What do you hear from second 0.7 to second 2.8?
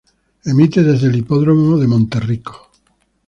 desde el Hipódromo de Monterrico.